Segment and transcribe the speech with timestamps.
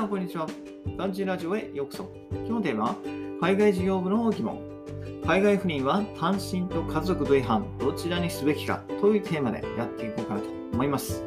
[0.00, 0.46] さん、こんにちは。
[0.96, 2.10] ランチラジオへようこそ。
[2.32, 2.96] 今日のテーマは、
[3.38, 4.58] 海外事業部の疑問。
[5.26, 11.22] 海外赴任は単身と家族同違反、どちらにすべきかというテーマでやっていこうかなと思います。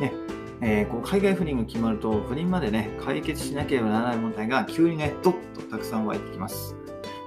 [0.00, 0.12] ね
[0.60, 6.74] えー、こう海外赴任が決まると、赴任までね、解決しなければならない問題が急にね、ドッとたくさん湧いてきます。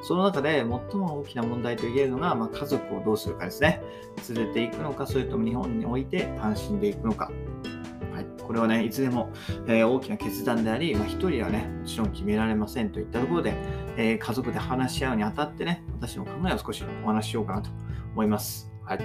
[0.01, 3.81] その中で最も大きな問題と言えるのが、まあ、家族をどうするかですね。
[4.35, 7.31] 連れていくのか、それとも日本において単身で行くのか。
[8.45, 9.31] これはね、いつでも、
[9.67, 13.55] えー、大きな決断であり、まあ、人はね、もちろん決められませんといったところで、
[13.97, 17.69] えー、家族で話し合うにあたってね、私の考えを少しお話ししようかなと
[18.13, 18.71] 思います。
[18.83, 18.99] はい。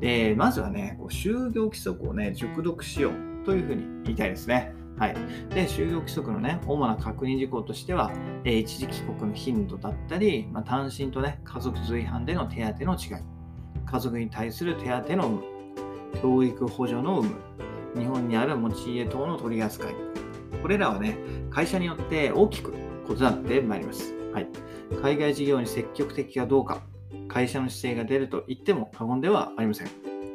[0.00, 4.74] で、まずはね、こう就業規則をね、熟読しようというふうに言いたいですね。
[4.96, 5.14] はい、
[5.50, 8.12] で就業規則の、ね、主な確認事項としては、
[8.44, 13.24] えー、一時帰国の頻度だったり、まあ、単身と、ね、家族随伴での手当の違い、
[13.84, 17.34] 家族に対する手当の有無、教育補助の有無、
[17.96, 19.94] 日本にある持ち家等の取り扱い、
[20.62, 21.18] これらはね、
[21.50, 22.74] 会社によって大きく
[23.08, 24.14] 異なってまいります。
[24.32, 24.48] はい、
[25.02, 26.82] 海外事業に積極的かどうか、
[27.28, 29.88] 会社の姿勢が出ると言っても過言ではありません。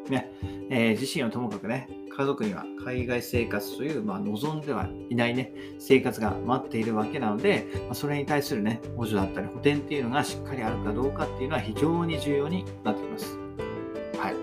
[0.10, 0.32] ね
[0.70, 1.88] えー、自身はともかくね、
[2.20, 13.38] 家族には海外生活という、まあ、望んではいないね、生活が待っているわけなので、まあ、それに対するね、補助だったり補填っていうのがしっかりあるかどうかっていうのは非常に重要になってきます。
[14.18, 14.36] はい。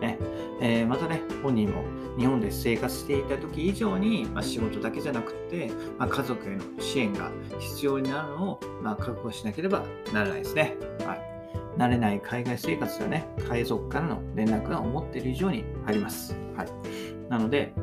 [0.00, 0.18] ね
[0.60, 1.84] えー、またね、本人も
[2.18, 10.76] 日本で生活していた時以上に、まあ、仕事だけじゃなくて、まあ、家族への支援が必要になるのを、まあ、覚悟しなければならないですね。
[11.06, 11.20] はい。
[11.76, 16.34] 慣れない海外生活ではね、海賊からの連絡が思っている以上にあります。
[16.56, 16.68] はい。
[17.28, 17.74] なので、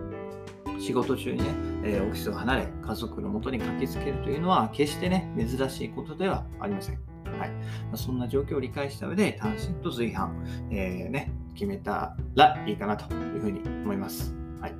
[0.79, 1.45] 仕事中にね、
[1.83, 6.99] えー、オフィスを離れ、家族のもとに駆けつけるというのは、決してね、珍しいことではありません。
[7.37, 7.51] はい。
[7.93, 14.33] そんな状況を理解した上で、単身と随伴、えー、ね、決めたらいいかなというふうに思います。
[14.59, 14.71] はい。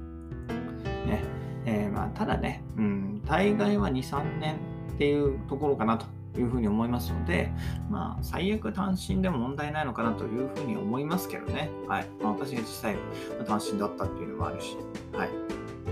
[1.08, 1.24] ね。
[1.66, 4.56] えー、まあ、ただね、うん、大概は2、3年
[4.94, 6.06] っていうところかなと
[6.40, 7.52] いうふうに思いますので、
[7.90, 11.70] まあ、最悪単身でも問題ないのかなというふうに思いますけどね。
[11.88, 12.08] はい。
[12.22, 12.96] まあ、私が実際
[13.46, 14.78] 単身だったっていうのもあるし、
[15.14, 15.30] はい。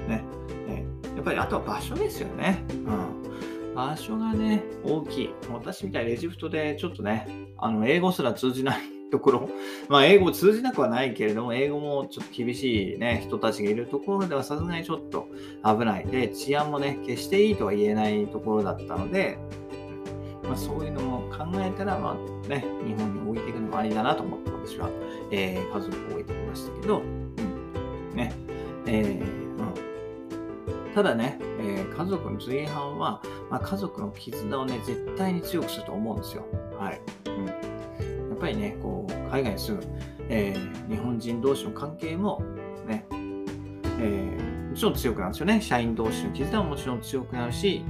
[0.07, 0.23] ね。
[0.67, 0.85] え
[1.15, 2.63] やっぱりあとは場所ですよね。
[2.69, 3.75] うん。
[3.75, 5.29] 場所がね、大きい。
[5.51, 9.49] 私みたいにレジフトでちょっとね、あの、英語すら通じないところ、
[9.87, 15.27] まあ、英語通じなくはないけれども、英語もちょっと厳しいね、人たちがいるところではさすがにちょっと
[15.63, 16.05] 危ない。
[16.05, 19.37] で、治安もね、決していいとは言えないところだったので、
[20.43, 24.89] まあ、そういうのも考えたら、まあね、日本に置いていくのもありだなと思って私は、
[25.31, 27.35] えー、家族を置いてきましたけど、うん、
[28.15, 28.33] ね、
[28.87, 33.21] えー、うん、ただね、えー、家族の随伴は、
[33.51, 36.45] まあ、家族の絆をね、絶対に強くすると思うんですよ。
[36.79, 37.01] はい。
[37.27, 37.45] うん、
[38.39, 39.83] ぱりね、こう、海外に住む、
[40.29, 42.41] えー、日本人同士の関係も、
[42.87, 43.05] ね、
[43.99, 45.61] えー、もちろん強くなるんですよね。
[45.61, 47.83] 社員同士の絆ももちろん強くなるし、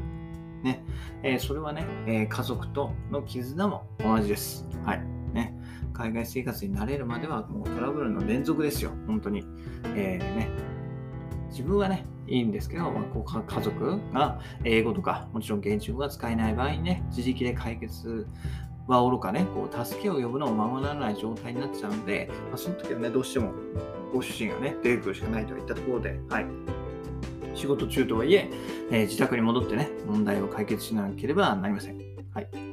[0.64, 0.84] ね、
[1.24, 4.68] えー、それはね、えー、家族との絆も同じです。
[4.84, 5.04] はい。
[5.34, 5.56] ね、
[5.94, 8.92] 海外生活に慣れるまではもうトラブルの連続ですよ。
[9.06, 9.44] 本当に。
[9.96, 10.50] えー、ね、
[11.50, 18.28] 自分はね、いいんですけど、まあ、こう家族が英語とか、もちろん現地語が使えない場合にね、自力で解決
[18.90, 23.54] はおろかね、こう助けを呼ぶのを守らない状態になっちゃうんで、まあ、その時はね、どうしても
[24.12, 26.46] ご主人がね、出てくるしかないといったところで、はい。
[27.54, 28.50] 仕事中とはいえ
[28.90, 31.98] えー、自宅に戻ってね、問題を解決しなければなりません。
[32.34, 32.69] はい。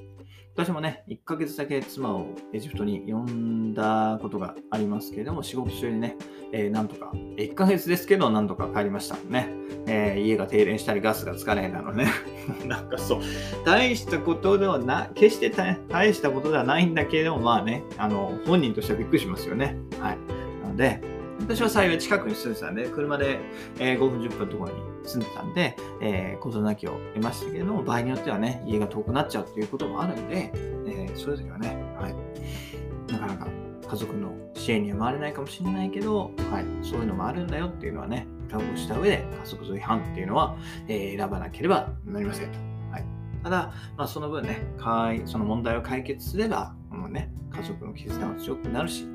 [0.56, 6.16] 私もね、1ヶ月だけ妻をエジプトに呼んだことがありますけれども、仕事中にね、
[6.50, 9.50] えー、なんとか、1ヶ月ですけど、なんとか帰りましたね。
[9.86, 12.06] えー、家が停電したり、ガスがつかないなのね。
[12.64, 13.20] なんかそう、
[13.66, 15.50] 大したことではな、決して
[15.90, 19.76] 大したことではないんだけれども、まあね、あの、本人としてはびっくりしますよね。
[20.00, 20.18] はい。
[20.62, 21.02] なので、
[21.40, 23.38] 私は幸い近くに住んでたんで、車で、
[23.78, 33.48] え5分、10分のところに住んでたんで、えー、事なきを得ましたけれども、場合によってはね、家が遠くなっちゃうっていうこともあるんで、えー、そういう時はね、はい、なかなか
[33.88, 40.56] 家族の支援には回れないかもしれないけど、はい、そういうのもあるんだよっていうのはね、覚悟した上で家族随伴っていうのは、
[40.88, 42.58] えー、選ばなければなりませんと。
[42.90, 43.04] はい、
[43.42, 49.06] ただ、まあ、その分ね、かいその問題を解決すれば、もうね、家族の絆は強くなるし、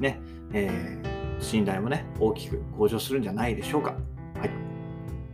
[0.00, 0.20] ね、
[0.52, 3.96] えー信頼もね、大きく向上するんじゃないでしょうか。
[4.38, 4.50] はい。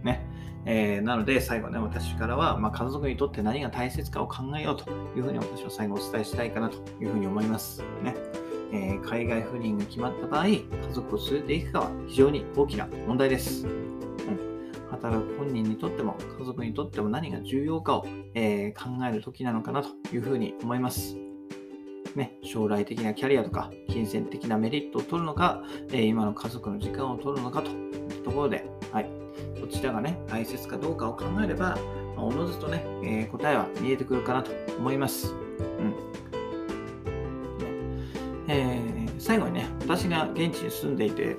[0.04, 0.26] ね。
[0.64, 7.82] えー、なので、最後ね、私からは、まあ、家族にとって何が大切かを考えようというふうに私は最後お伝えしたいかなというふうに思います。
[8.02, 8.14] ね。
[8.72, 10.62] えー、海外赴任が決まった場合、家
[10.92, 13.66] 族を連れていくかは非常に大きな問題です。
[13.66, 21.31] うん、働く本人にとっても、家族にとっても何が重要かを、えー、考える時なのかなというふうに思います。
[22.16, 25.62] ね、将来的なキャリアとか、金銭的なメリットを取るのか、
[25.92, 29.10] え今の家族の時間を取るのかというところで、はい。
[29.60, 31.78] どちらがね、大切かどうかを考えれば、
[32.16, 35.32] まあ、おのずとね、えー、答えは見えてくるかなと思います。
[35.32, 35.34] う
[35.82, 35.94] ん。
[38.48, 41.36] えー、最後にね、私が現地に住んでいて、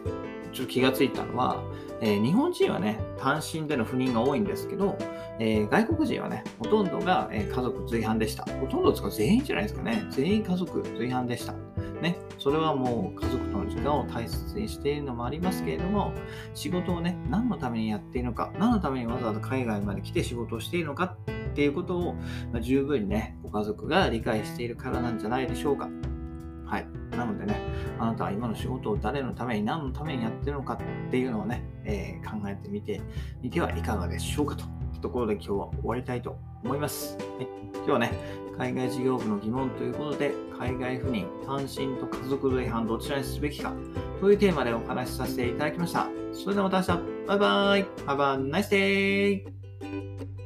[0.53, 1.63] ちょっと気がついたのは、
[2.01, 4.97] えー、日本人はね、単身での不妊が多いんですけど、
[5.39, 8.43] えー、外国人はね、ほとんどが、え家族随伴でした。
[8.43, 10.05] ほとんどですか全員じゃないですかね。
[10.11, 11.53] 全員家族随伴でした。
[12.01, 16.11] ね、それはもう家族との時間を大切にしているのもありますけれども、
[16.53, 21.15] 仕事をね、何のためにやっているのか、何のためにわざわざ海外まで来て仕事をしているのか
[21.51, 22.15] っていうことを、
[22.51, 25.89] ま十分にね、ご家族が理解しているからなんじゃないでしょうか。
[26.65, 26.87] はい。
[27.15, 27.55] なのでね、
[27.99, 33.01] あなたは今の仕事を誰のために何のためにやってるのかっていうのをね、えー、考えてみて
[33.41, 34.65] みてはいかがでしょうかとい
[34.97, 37.17] うところで今日は終わりたいと思います。
[37.17, 38.11] はい、今日はね、
[38.57, 43.73] 海外事業部の疑問ということで、海外赴任、単身と家族類反どちらにすべきか
[44.19, 46.07] というテーマでお話しさせていただきました。
[46.31, 50.42] それではまた明日、バイバイ !Have a nice day!